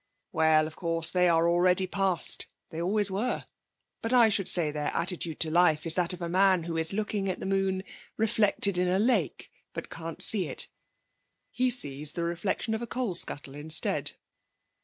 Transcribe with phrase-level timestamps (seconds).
[0.31, 3.45] 'Well, of course, they are already past, They always were.
[4.01, 6.91] But I should say their attitude to life is that of the man who is
[6.91, 7.83] looking at the moon
[8.17, 10.69] reflected in a lake, but can't see it;
[11.51, 14.13] he sees the reflection of a coal scuttle instead.'